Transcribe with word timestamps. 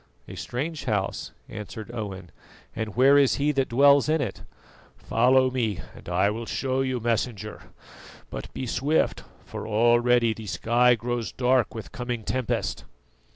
"A 0.27 0.33
strange 0.33 0.85
house," 0.85 1.31
answered 1.47 1.91
Owen, 1.93 2.31
"and 2.75 2.95
where 2.95 3.19
is 3.19 3.35
he 3.35 3.51
that 3.51 3.69
dwells 3.69 4.09
in 4.09 4.19
it?" 4.19 4.41
"Follow 4.97 5.51
me 5.51 5.81
and 5.95 6.09
I 6.09 6.31
will 6.31 6.47
show 6.47 6.81
you, 6.81 6.99
Messenger; 6.99 7.65
but 8.31 8.51
be 8.51 8.65
swift, 8.65 9.23
for 9.45 9.67
already 9.67 10.33
the 10.33 10.47
sky 10.47 10.95
grows 10.95 11.31
dark 11.31 11.75
with 11.75 11.91
coming 11.91 12.23
tempest." 12.23 12.83